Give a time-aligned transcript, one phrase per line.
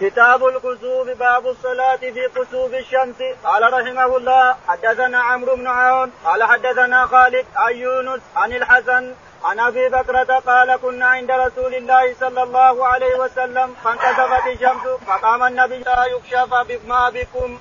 [0.00, 6.44] كتاب الكسوف باب الصلاة في كسوف الشمس قال رحمه الله حدثنا عمرو بن عون قال
[6.44, 9.14] حدثنا خالد عن يونس عن الحسن
[9.44, 15.42] عن أبي بكرة قال كنا عند رسول الله صلى الله عليه وسلم فانكسفت الشمس فقام
[15.42, 17.58] النبي لا يكشف بما بكم.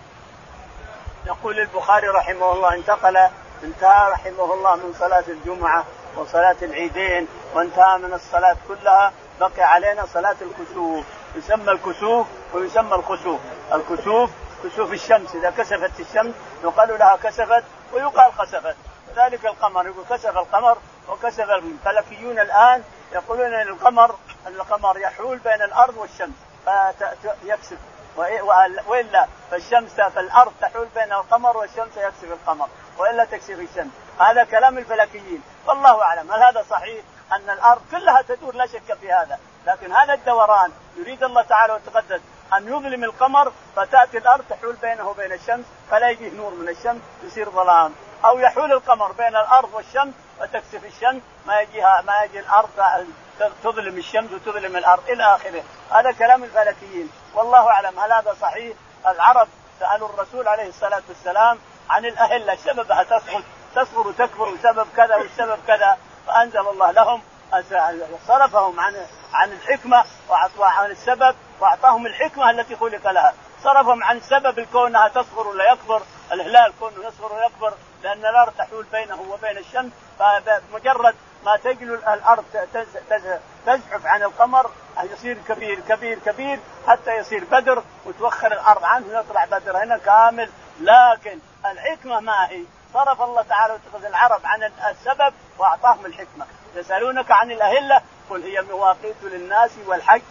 [1.28, 3.18] يقول البخاري رحمه الله انتقل
[3.64, 5.86] انتهى رحمه الله من صلاة الجمعة
[6.18, 11.06] وصلاة العيدين وانتهى من الصلاة كلها بقي علينا صلاة الكسوف
[11.36, 13.40] يسمى الكسوف ويسمى الخسوف
[13.74, 14.30] الكسوف
[14.64, 18.76] كسوف الشمس إذا كسفت الشمس يقال لها كسفت ويقال خسفت.
[19.16, 20.78] ذلك القمر يقول كسف القمر
[21.10, 24.16] وكسف الفلكيون الآن يقولون أن القمر
[24.48, 26.36] القمر يحول بين الأرض والشمس
[27.44, 27.78] فيكسف.
[28.88, 33.92] وإلا فالشمس فالأرض تحول بين القمر والشمس يكسف القمر وإلا تكسف الشمس.
[34.20, 35.44] هذا كلام الفلكيين.
[35.68, 39.40] والله أعلم هل هذا صحيح أن الأرض كلها تدور لا شك في هذا.
[39.68, 42.22] لكن هذا الدوران يريد الله تعالى وتقدس
[42.54, 47.50] أن يظلم القمر فتأتي الأرض تحول بينه وبين الشمس فلا يجيه نور من الشمس يصير
[47.50, 47.94] ظلام.
[48.26, 52.70] أو يحول القمر بين الأرض والشمس وتكسف الشمس ما يجيها ما يجي الأرض
[53.64, 55.64] تظلم الشمس وتظلم الأرض إلى آخره.
[55.92, 57.10] هذا كلام الفلكيين.
[57.34, 59.48] والله أعلم هل هذا صحيح؟ العرب
[59.80, 61.60] سألوا الرسول عليه الصلاة والسلام
[61.90, 63.44] عن الأهلة سببها تسقط
[63.76, 65.98] تصغر وتكبر وسبب كذا والسبب كذا
[66.28, 67.22] فأنزل الله لهم
[68.28, 68.94] صرفهم عن
[69.34, 70.04] عن الحكمة
[70.58, 73.34] وعن السبب وأعطاهم الحكمة التي خلق لها.
[73.64, 78.86] صرفهم عن سبب الكون أنها تصغر ولا يكبر الهلال كونه يصغر ويكبر لأن الأرض تحول
[78.92, 81.16] بينه وبين الشمس فمجرد
[81.46, 82.44] ما تجل الأرض
[83.66, 84.72] تزحف عن القمر
[85.04, 89.78] يصير كبير كبير كبير حتى يصير بدر وتوخر الأرض عنه يطلع بدر.
[89.84, 90.50] هنا كامل.
[90.82, 92.64] لكن الحكمة ما هي؟
[92.96, 96.46] صرف الله تعالى واتخذ العرب عن السبب واعطاهم الحكمة.
[96.76, 100.22] يسألونك عن الأهلة قل هي مواقيت للناس والحج.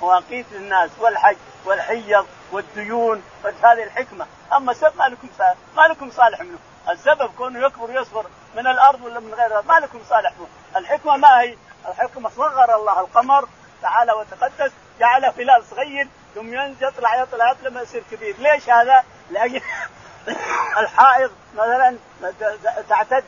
[0.00, 3.22] مواقيت للناس والحج والحيض والديون
[3.62, 4.26] هذه الحكمة.
[4.52, 5.28] أما السبب ما لكم
[5.76, 6.58] ما لكم صالح منه.
[6.90, 8.26] السبب كونه يكبر ويصغر
[8.56, 10.48] من الأرض ولا من غيرها ما لكم صالح منه.
[10.76, 11.56] الحكمة ما هي؟
[11.88, 13.48] الحكمة صغر الله القمر
[13.82, 19.62] تعالى وتقدس جعله هلال صغير ثم يطلع يطلع يطلع ما يصير كبير، ليش هذا؟ لاجل
[20.78, 21.96] الحائض مثلا
[22.88, 23.24] تعتد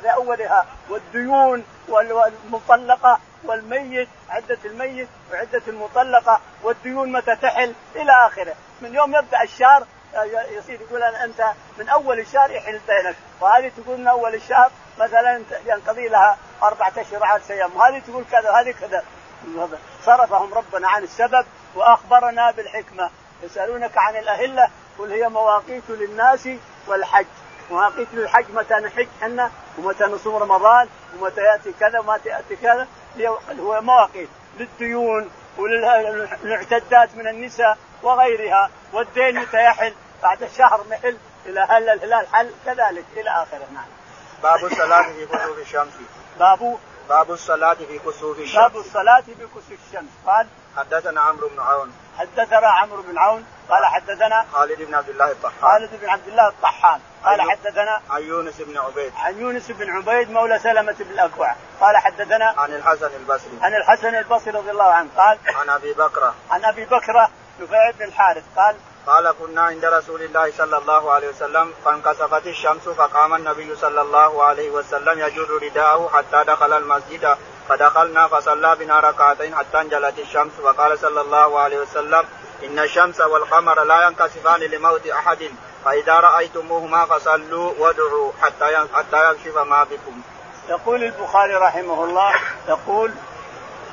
[0.00, 8.94] في أولها والديون والمطلقة والميت عدة الميت وعدة المطلقة والديون متى تحل إلى آخره، من
[8.94, 9.86] يوم يبدأ الشهر
[10.50, 11.44] يصير يقول أنت
[11.78, 17.24] من أول الشهر يحل بينك، وهذه تقول من أول الشهر مثلا ينقضي لها أربعة أشهر
[17.24, 19.04] عاد أيام، وهذه تقول كذا وهذه كذا.
[20.04, 23.10] صرفهم ربنا عن السبب وأخبرنا بالحكمة،
[23.42, 26.48] يسألونك عن الأهلة قل هي مواقيت للناس
[26.86, 27.26] والحج
[27.70, 30.88] مواقيت للحج متى نحج إحنا ومتى نصوم رمضان
[31.18, 32.86] ومتى يأتي كذا ومتى ياتي كذا
[33.60, 34.28] هو مواقيت
[34.58, 41.16] للديون وللمعتدات من النساء وغيرها والدين متى يحل بعد الشهر محل
[41.46, 43.86] إلى هل الهلال حل كذلك إلى آخره نعم.
[44.42, 45.92] باب الصلاة في كسوف الشمس.
[46.38, 46.78] باب
[47.08, 48.56] باب الصلاة في كسوف الشمس.
[48.56, 51.92] باب الصلاة في كسوف الشمس قال حدثنا عمرو بن عون.
[52.18, 55.60] حدثنا عمرو بن عون قال حدثنا خالد بن عبد الله الطحان.
[55.62, 57.00] خالد بن عبد الله الطحان.
[57.24, 57.52] قال أيوه.
[57.52, 59.12] حدثنا عن يونس بن عبيد.
[59.16, 61.54] عن يونس بن عبيد مولى سلمة بن الأكوع.
[61.80, 63.58] قال حدثنا عن الحسن البصري.
[63.62, 67.30] عن الحسن البصري رضي الله عنه قال عن أبي بكرة عن أبي بكرة
[67.60, 68.76] نفيع بن الحارث قال
[69.06, 74.44] قال كنا عند رسول الله صلى الله عليه وسلم فانكسفت الشمس فقام النبي صلى الله
[74.44, 77.36] عليه وسلم يجر رداءه حتى دخل المسجد
[77.68, 82.24] فدخلنا فصلى بنا ركعتين حتى انجلت الشمس وقال صلى الله عليه وسلم
[82.64, 85.50] إن الشمس والقمر لا ينكسفان لموت أحد
[85.84, 90.20] فإذا رأيتموهما فصلوا وادعوا حتى حتى يكشف ما بكم.
[90.68, 92.34] يقول البخاري رحمه الله
[92.68, 93.12] يقول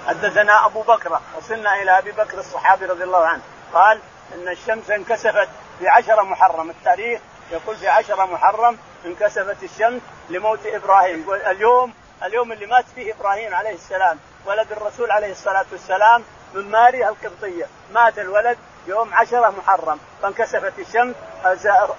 [0.08, 3.42] حدثنا أبو بكر وصلنا إلى أبي بكر الصحابي رضي الله عنه
[3.74, 4.00] قال
[4.36, 5.50] إن الشمس انكسفت
[5.80, 7.22] في عشرة محرم التاريخ
[7.52, 11.94] يقول في عشرة محرم انكسفت الشمس لموت إبراهيم اليوم
[12.24, 16.24] اليوم اللي مات فيه إبراهيم عليه السلام ولد الرسول عليه الصلاة والسلام
[16.54, 17.66] من ماريا القبطية.
[17.94, 21.16] مات الولد يوم عشرة محرم فانكسفت الشمس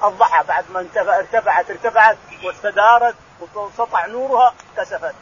[0.05, 3.15] الضحى بعد ما ارتفعت ارتفعت واستدارت
[3.55, 5.15] وسطع نورها كسفت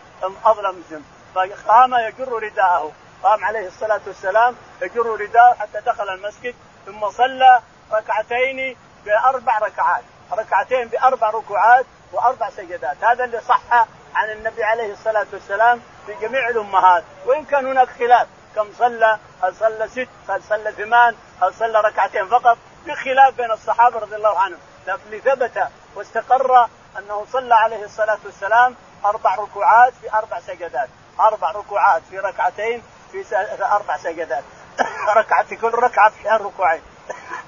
[0.44, 1.04] أظلم الشمس
[1.34, 2.92] فقام يجر رداءه.
[3.22, 6.54] قام عليه الصلاة والسلام يجر رداءه حتى دخل المسجد
[6.86, 7.60] ثم صلى
[7.92, 10.02] ركعتين بأربع ركعات.
[10.32, 13.04] ركعتين بأربع ركوعات وأربع سجدات.
[13.04, 18.26] هذا اللي صح عن النبي عليه الصلاة والسلام في جميع الأمهات وإن كان هناك خلاف
[18.56, 23.50] كم صلى هل صلى ست هل صلى ثمان هل صلى ركعتين فقط في خلاف بين
[23.50, 24.58] الصحابة رضي الله عنهم.
[24.86, 26.68] لكن ثبت واستقر
[26.98, 30.88] أنه صلى عليه الصلاة والسلام أربع ركوعات في أربع سجدات.
[31.20, 33.24] أربع ركوعات في ركعتين في
[33.62, 34.44] أربع سجدات.
[35.16, 36.82] ركعة كل ركعة فيها ركوعين.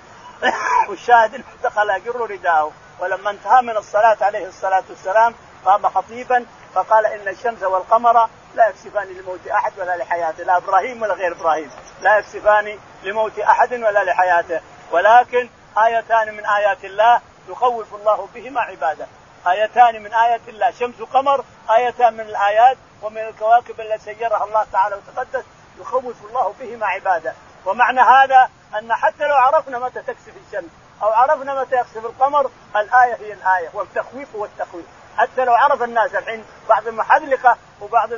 [0.89, 2.73] والشاهد إنه دخل يجر رداءه.
[3.01, 9.07] ولما انتهى من الصلاة عليه الصلاة والسلام قام خطيبا فقال إن الشمس والقمر لا يكسفان
[9.09, 10.45] لموت أحد ولا لحياته.
[10.45, 11.71] لا إبراهيم ولا غير إبراهيم.
[12.01, 14.61] لا يكسفان لموت أحد ولا لحياته.
[14.93, 15.49] ولكن
[15.79, 19.07] آيتان من آيات الله يخوف الله بهما عباده.
[19.47, 21.45] آيتان من آيات الله شمس وقمر.
[21.71, 25.45] آيتان من الآيات ومن الكواكب التي سيرها الله تعالى وتقدس
[25.81, 27.35] يخوف الله بهما عباده.
[27.67, 30.71] ومعنى هذا أن حتى لو عرفنا متى تكسف الشمس
[31.03, 34.87] أو عرفنا متى يكسف القمر الآية هي الآية والتخويف هو التخويف.
[35.17, 38.09] حتى لو عرف الناس الحين بعض المحذلقة وبعض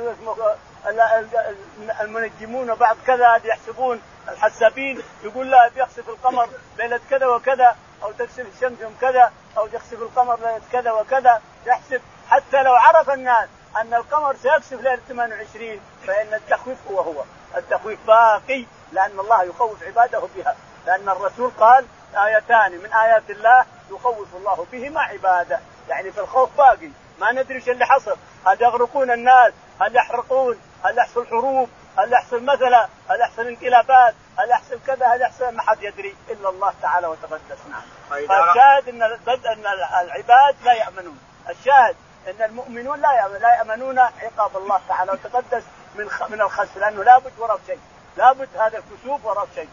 [2.01, 8.81] المنجمون وبعض كذا يحسبون الحسابين يقول لا بيخسف القمر ليلة كذا وكذا أو تكسف الشمس
[8.81, 12.01] يوم كذا أو يخسف القمر ليلة كذا وكذا يحسب.
[12.29, 13.49] حتى لو عرف الناس
[13.81, 17.23] أن القمر سيكسف ليلة 28 فإن التخويف هو هو.
[17.57, 20.55] التخويف باقي لأن الله يخوف عباده بها.
[20.87, 25.59] لأن الرسول قال آيتان من آيات الله يخوف الله بهما عباده.
[25.89, 26.89] يعني في الخوف باقي.
[27.19, 28.17] ما ندري إيش اللي حصل.
[28.47, 34.49] هل يغرقون الناس؟ هل يحرقون؟ هل يحصل حروب؟ هل يحصل مثلا هل يحصل انقلابات؟ هل
[34.49, 37.57] يحصل كذا؟ هل يحصل؟ ما حد يدري إلا الله تعالى وتقدس.
[37.69, 37.81] نعم.
[38.09, 39.03] فالشاهد إن
[39.45, 39.65] إن
[40.01, 41.19] العباد لا يأمنون.
[41.49, 41.95] الشاهد
[42.27, 45.63] إن المؤمنون لا يأمنون لا يأمنون عقاب الله تعالى وتقدس
[45.95, 47.79] من من الخسر لأنه لابد وراء شيء.
[48.17, 49.69] لابد هذا الكسوف وراء شيء.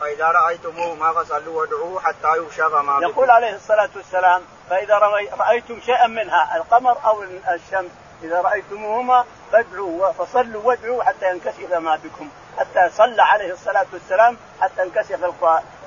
[0.00, 3.02] فإذا رأيتموه ما فصلوا وادعوه حتى يكشف ما بكم.
[3.02, 4.98] يقول عليه الصلاة والسلام فإذا
[5.38, 7.90] رأيتم شيئا منها القمر أو الشمس
[8.22, 12.28] إذا رأيتموهما فادعوا فصلوا وادعوا حتى ينكشف ما بكم
[12.58, 15.24] حتى صلى عليه الصلاة والسلام حتى انكشف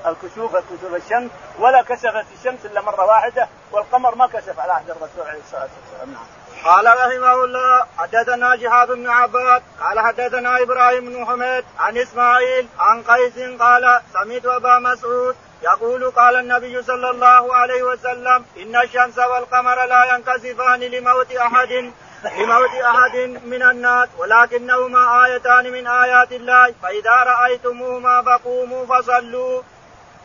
[0.06, 5.26] الكسوف كسوف الشمس ولا كسفت الشمس إلا مرة واحدة والقمر ما كسف على عهد الرسول
[5.28, 6.26] عليه الصلاة والسلام نعم.
[6.64, 13.02] قال رحمه الله حدثنا جهاد بن عباد قال حدثنا إبراهيم بن حميد عن إسماعيل عن
[13.02, 19.84] قيس قال سمعت أبا مسعود يقول قال النبي صلى الله عليه وسلم إن الشمس والقمر
[19.86, 21.92] لا ينكسفان لموت أحد
[22.38, 29.62] لموت أحد من الناس ولكنهما آيتان من آيات الله فإذا رأيتموهما فقوموا فصلوا.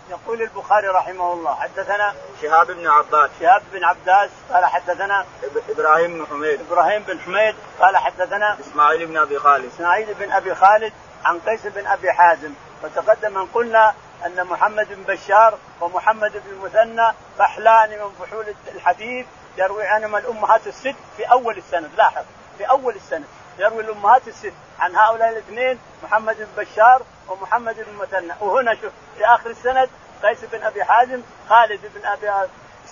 [0.10, 3.30] يقول البخاري رحمه الله حدثنا شهاب بن عباس.
[3.40, 5.26] شهاب بن عباس قال حدثنا
[5.70, 6.62] إبراهيم بن حميد.
[6.62, 9.72] إبراهيم بن حميد قال حدثنا إسماعيل بن أبي خالد.
[9.76, 10.94] إسماعيل بن أبي خالد
[11.26, 12.54] عن قيس بن أبي حازم.
[12.84, 13.94] وتقدم أن قلنا
[14.26, 19.26] أن محمد بن بشار ومحمد بن المثنى فحلان من فحول الحديث
[19.58, 21.90] يروي عنهما الامهات الست في أول السند.
[21.98, 22.24] لاحظ
[22.58, 23.26] في أول السند.
[23.58, 29.26] يروي الأمهات الست عن هؤلاء الاثنين محمد بن بشار ومحمد بن مثنى وهنا شوف في
[29.26, 29.90] آخر السند
[30.24, 32.32] قيس بن أبي حازم خالد بن أبي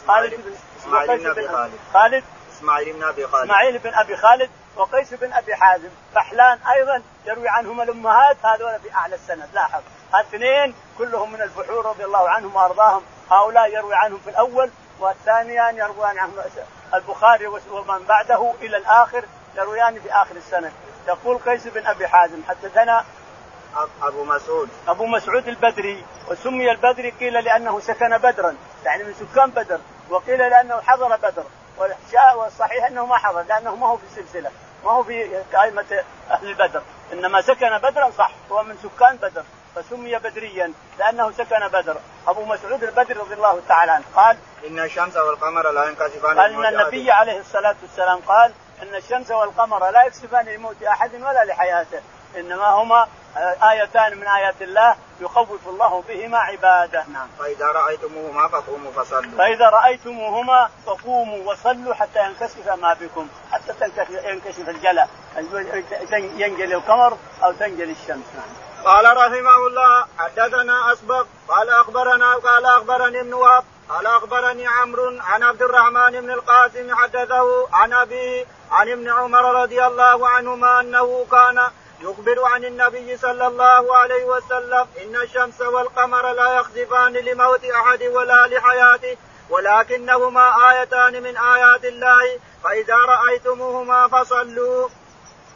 [0.07, 1.73] خالد بن إسماعيل بن أبي خالد.
[1.93, 2.23] خالد.
[2.57, 3.43] إسماعيل بن أبي خالد.
[3.43, 5.89] إسماعيل بن أبي خالد وقيس بن أبي حازم.
[6.15, 9.49] فحلان أيضا يروي عنهما الأمهات هذول في أعلى السند.
[9.53, 9.81] لاحظ
[10.13, 13.03] اثنين كلهم من البحور رضي الله عنهم وأرضاهم.
[13.31, 16.31] هؤلاء يروي عنهم في الأول والثانيان يرويان عن
[16.93, 19.25] البخاري ومن بعده إلى الآخر.
[19.57, 20.71] يرويان في آخر السنة.
[21.07, 23.05] يقول قيس بن أبي حازم حدثنا
[24.03, 24.69] أبو مسعود.
[24.87, 28.55] أبو مسعود البدري وسمي البدري قيل لأنه سكن بدرا
[28.85, 29.79] يعني من سكان بدر
[30.09, 31.43] وقيل لأنه حضر بدر.
[32.35, 34.51] والصحيح أنه ما حضر لأنه ما هو في السلسله
[34.85, 36.81] ما هو في قائمة أهل بدر.
[37.13, 39.43] إنما سكن بدرا صح هو من سكان بدر
[39.75, 41.97] فسمي بدريا لأنه سكن بدر.
[42.27, 46.65] أبو مسعود البدري رضي الله تعالى عنه قال إن الشمس والقمر لا ينكسفان قال أن
[46.65, 52.01] النبي عليه الصلاة والسلام قال أن الشمس والقمر لا يكسفان لموت أحد ولا لحياته
[52.37, 53.07] إنما هما
[53.71, 57.05] آيتان من آيات الله يخوف الله بهما عباده.
[57.13, 57.27] نعم.
[57.39, 59.37] فإذا رأيتموهما فقوموا فصلوا.
[59.37, 63.73] فإذا رأيتموهما فقوموا وصلوا حتى ينكشف ما بكم حتى
[64.09, 65.09] ينكشف الجلاء
[66.13, 68.25] ينجلي القمر أو تنجلي الشمس.
[68.35, 68.65] نعم.
[68.85, 75.43] قال رحمه الله حدثنا أسبق قال اخبرنا قال أخبرني ابن وهب قال أخبرني عمرو عن
[75.43, 81.67] عبد الرحمن بن القاسم حدثه عن ابيه عن ابن عمر رضي الله عنهما أنه كان
[82.01, 88.47] يخبر عن النبي صلى الله عليه وسلم إن الشمس والقمر لا يخسفان لموت أحد ولا
[88.47, 89.17] لحياته
[89.49, 94.89] ولكنهما آيتان من آيات الله فإذا رأيتموهما فصلوا.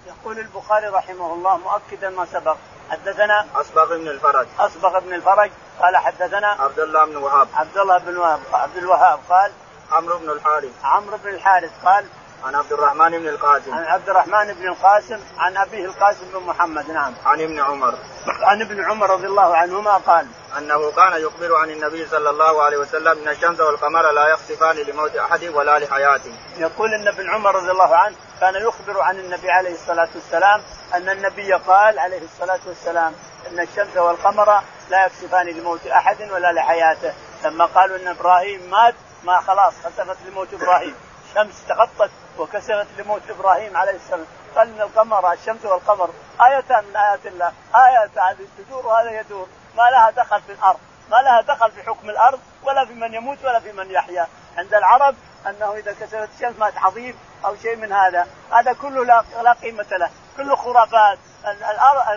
[0.08, 2.58] يقول البخاري رحمه الله مؤكدا ما سبق.
[2.90, 4.48] حدثنا اصبغ بن الفرج.
[4.60, 5.52] اصبغ بن الفرج.
[5.80, 7.48] قال حدثنا عبد الله بن وهاب.
[7.54, 9.52] عبد الله بن وهاب عبد الوهاب قال
[9.92, 10.72] عمرو بن الحارث.
[10.84, 12.06] عمرو بن الحارث قال
[12.44, 13.74] عن عبد الرحمن بن القاسم.
[13.74, 17.14] عن عبد الرحمن بن القاسم عن أبيه القاسم بن محمد نعم.
[17.26, 17.94] عن ابن عمر.
[18.42, 22.78] عن ابن عمر رضي الله عنهما قال أنه كان يخبر عن النبي صلى الله عليه
[22.78, 26.34] وسلم أن الشمس والقمر لا يخسفان لموت أحد ولا لحياته.
[26.58, 30.62] يقول إن ابن عمر رضي الله عنه كان يخبر عن النبي عليه الصلاة والسلام
[30.94, 33.14] أن النبي قال عليه الصلاة والسلام
[33.52, 37.14] إن الشمس والقمر لا يكسفان لموت أحد ولا لحياته.
[37.44, 40.96] لما قالوا إن إبراهيم مات ما خلاص خسفت لموت إبراهيم.
[41.30, 44.26] الشمس تغطت وكسفت لموت إبراهيم عليه السلام.
[44.56, 46.10] قال إن القمر الشمس والقمر.
[46.42, 47.54] آيتان من آيات الله.
[47.76, 49.48] إيه هذه تدور وهذا يدور.
[49.78, 50.80] ما لها دخل في الأرض.
[51.12, 54.28] ما لها دخل في حكم الأرض ولا في من يموت ولا في من يحيا.
[54.58, 55.16] عند العرب
[55.48, 58.28] أنه إذا كسفت الشمس مات عظيم أو شيء من هذا.
[58.52, 60.10] هذا كله لا قيمة له.
[60.38, 61.18] كله خرافات.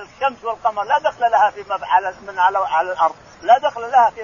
[0.02, 3.14] الشمس والقمر لا دخل لها في على من على على الأرض.
[3.42, 4.22] لا دخل لها في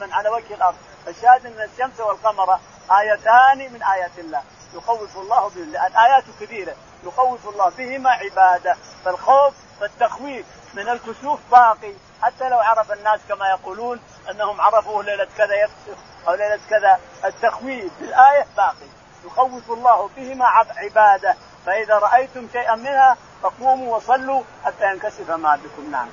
[0.00, 0.76] من على وجه الأرض.
[1.08, 2.58] الشاهد أن الشمس والقمر
[2.90, 4.42] آيتان من آيات الله.
[4.74, 6.74] يخوف الله به لأن آياته كثيرة.
[7.04, 8.76] يخوف الله بهما عباده.
[9.04, 11.92] فالخوف والتخويف من الكسوف باقي.
[12.22, 17.92] حتى لو عرف الناس كما يقولون أنهم عرفوه ليلة كذا يكسف أو ليلة كذا التخويف
[18.00, 18.88] بالايه باقي.
[19.24, 21.36] يخوف الله بهما عباده.
[21.66, 25.90] فإذا رأيتم شيئا منها فقوموا وصلوا حتى ينكسف ما بكم.
[25.90, 26.08] نعم.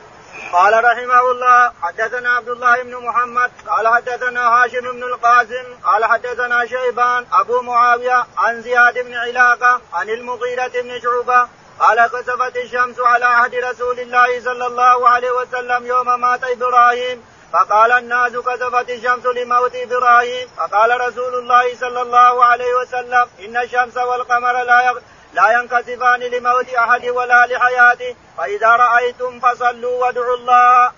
[0.53, 6.65] قال رحمه الله حدثنا عبد الله بن محمد قال حدثنا هاشم بن القاسم قال حدثنا
[6.65, 11.47] شيبان أبو معاوية عن زياد بن علاقة عن المغيرة بن شعبة
[11.79, 17.91] قال كسفت الشمس على عهد رسول الله صلى الله عليه وسلم يوم مات إبراهيم فقال
[17.91, 24.63] الناس كسفت الشمس لموت إبراهيم فقال رسول الله صلى الله عليه وسلم إن الشمس والقمر
[24.63, 24.99] لا يغ...
[25.33, 30.91] لا ينكسفان لموت أحد ولا لحياته فإذا رأيتم فصلوا وادعوا الله.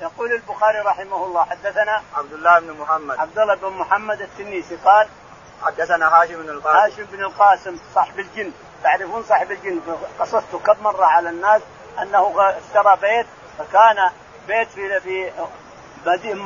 [0.00, 3.18] يقول البخاري رحمه الله حدثنا عبد الله بن محمد.
[3.18, 5.08] عبد الله بن محمد التنيسي قال
[5.62, 6.78] حدثنا هاشم بن القاسم.
[6.78, 8.52] هاشم بن القاسم صاحب الجن.
[8.82, 9.80] تعرفون صاحب الجن
[10.20, 11.62] قصصت كم مرة على الناس
[12.02, 13.26] أنه اشترى بيت
[13.58, 14.10] فكان
[14.48, 15.32] بيت في في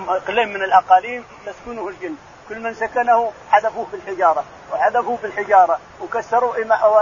[0.09, 2.17] اقليم من الأقاليم تسكنه الجن.
[2.49, 6.55] كل من سكنه حذفوه بالحجاره وحذفوه بالحجاره وكسروا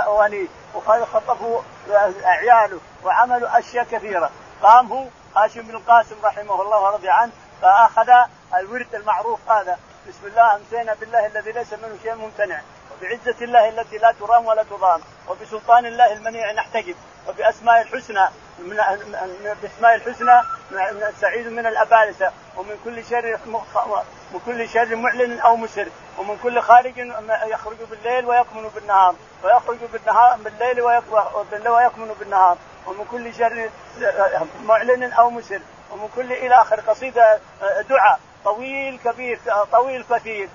[0.05, 1.61] أوانيه وخطفوا
[2.25, 4.31] عياله وعملوا أشياء كثيرة.
[4.63, 5.05] قام هو
[5.37, 7.33] هاشم بن القاسم رحمه الله ورضي عنه
[7.63, 8.11] فأخذ
[8.55, 9.79] الورد المعروف هذا.
[10.09, 12.61] بسم الله أمسينا بالله الذي ليس منه شيء ممتنع.
[13.01, 16.95] وبعزة الله التي لا ترام ولا تضام وبسلطان الله المنيع نحتجب
[17.29, 18.29] وبأسماء الحسنى
[18.59, 18.77] من
[19.63, 20.43] بأسماء الحسنى
[21.21, 23.39] سعيد من الأبالسة ومن كل شر
[24.33, 25.89] من كل شر معلن أو مسر
[26.19, 26.99] ومن كل خارج
[27.47, 29.15] يخرج بالليل ويكمن بالنهار
[29.45, 30.81] ويخرج بالنهار بالليل
[31.69, 33.71] ويكمن بالنهار ومن كل شر
[34.65, 35.61] معلن أو مسر
[35.93, 37.41] ومن كل إلى آخر قصيدة
[37.89, 39.41] دعاء طويل كبير
[39.73, 40.49] طويل كثير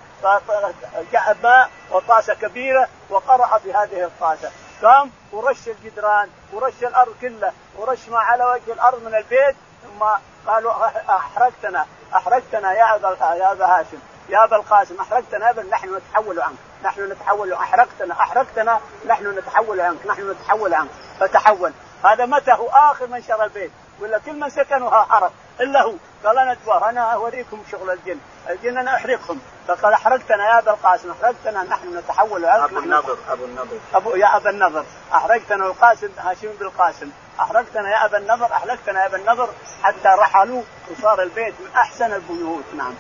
[1.12, 4.52] جاء ماء وطاسه كبيرة وقرأ في هذه الطاسة.
[4.84, 10.06] قام ورش الجدران ورش الأرض كلها ورش ما على وجه الأرض من البيت ثم
[10.48, 10.72] قالوا
[11.10, 16.58] أحرقتنا أحرقتنا يا أبا يا أبا هاشم يا أبا القاسم أحرقتنا ابا نحن نتحول عنك
[16.84, 20.90] نحن نتحول أحرقتنا أحرقتنا نحن نتحول عنك نحن نتحول عنك
[21.20, 21.74] فتحول.
[22.04, 23.72] هذا متى؟ هو آخر من شرى البيت.
[24.00, 25.94] ولا كل من سكنها عرف إلا هو.
[26.26, 28.20] قال أنا اتباه أنا أوريكم شغل الجن.
[28.50, 29.40] الجن أنا أحرقهم.
[29.68, 31.12] فقال أحرقتنا يا أبا القاسم.
[31.12, 31.64] أحرقتنا.
[31.64, 33.18] نحن نتحول أبو النضر.
[33.30, 33.78] أبو النضر.
[33.94, 34.86] ابو يا أبا النضر.
[35.14, 37.10] أحرقتنا القاسم هاشم بالقاسم
[37.40, 38.46] أحرقتنا يا أبا النضر.
[38.46, 39.50] أحرقتنا يا أبا النضر.
[39.84, 40.62] حتى رحلوا
[40.92, 42.66] وصار البيت من أحسن البيوت.
[42.78, 42.94] نعم.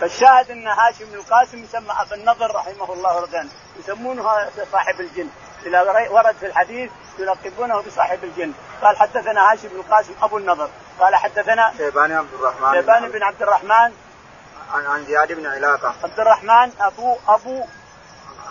[0.00, 3.48] فالشاهد أن هاشم بن القاسم يسمى أبا النضر رحمه الله رضوان
[3.78, 5.28] يسمونه صاحب الجن.
[5.66, 8.52] إلى ورد في الحديث يلقبونه بصاحب الجن.
[8.82, 10.70] قال حدثنا هاشم بن القاسم أبو النضر.
[11.00, 12.72] قال حدثنا شيبان عبد الرحمن.
[12.72, 13.92] شيبان بن عبد الرحمن.
[14.74, 15.94] عن عن زياد بن علاقة.
[16.04, 17.64] عبد الرحمن ابو ابو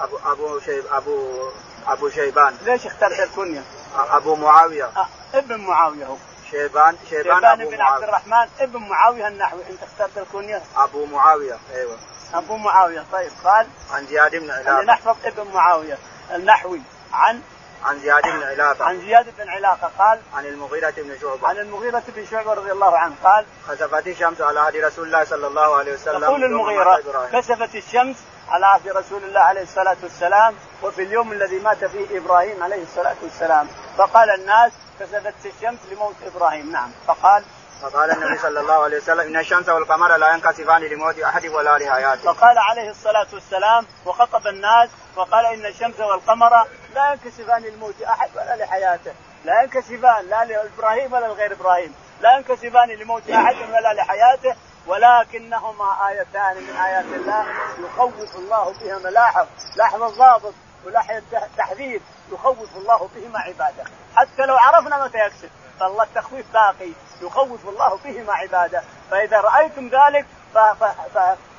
[0.02, 1.50] ابو أبو شيب ابو
[1.88, 2.58] أبو شيبان.
[2.62, 3.64] ليش اخترت الكنية؟
[3.96, 4.86] أبو معاوية.
[4.86, 6.16] أه ابن معاوية هو.
[6.52, 9.62] شيبان شيبان, شيبان بن عبد الرحمن ابن معاوية النحوي.
[9.70, 11.98] انت اخترت الكنية؟ أبو معاوية أيوه.
[12.34, 13.06] أبو معاوية.
[13.12, 15.98] طيب قال عن زياد بن يعني نحفظ ابن معاوية
[16.36, 16.82] النحوي
[17.14, 17.42] عن
[17.86, 18.86] عن زياد بن علاقة.
[18.86, 21.48] عن زياد بن علاقة قال عن المغيرة بن شعبة.
[21.48, 25.48] عن المغيرة بن شعبة رضي الله عنه قال خسفت الشمس على عهد رسول الله صلى
[25.48, 28.16] الله عليه وسلم يقول المغيرة كسفت الشمس
[28.50, 33.16] على عهد رسول الله عليه الصلاة والسلام وفي اليوم الذي مات فيه إبراهيم عليه الصلاة
[33.24, 33.68] والسلام.
[33.98, 36.72] فقال الناس كسفت الشمس لموت إبراهيم.
[36.72, 36.92] نعم.
[37.08, 37.44] فقال
[37.82, 42.34] فقال النبي صلى الله عليه وسلم إن الشمس والقمر لا ينكسفان لموت أحد ولا لحياته.
[42.34, 48.56] فقال عليه الصلاة والسلام وخطب الناس وقال إن الشمس والقمر لا ينكسفان لموت أحد ولا
[48.56, 49.14] لحياته،
[49.46, 54.56] لا ينكسفان لا لإبراهيم ولا لغير إبراهيم، لا ينكسفان لموت أحد ولا لحياته
[54.88, 57.46] ولكنهما آيتان من آيات الله
[57.80, 60.54] يخوف الله بهما لاحظ لاحظ الضابط
[60.86, 63.84] ولاحظ التحذير يخوف الله بهما عباده.
[64.16, 66.92] حتى لو عرفنا متى يكسب فالله التخويف باقي.
[67.22, 68.84] يخوف الله بهما عباده.
[69.12, 70.26] فإذا رأيتم ذلك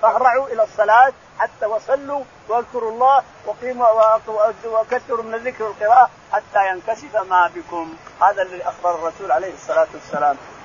[0.03, 4.17] فاهرعوا إلى الصلاة حتى وصلوا واذكروا الله وقيموا
[4.65, 7.97] وكثروا من الذكر والقراءة حتى ينكشف ما بكم.
[8.23, 10.37] هذا الذي أخبر الرسول عليه الصلاة والسلام.